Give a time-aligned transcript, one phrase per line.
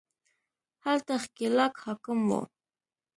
[0.85, 2.41] هلته ښکېلاک حاکم وو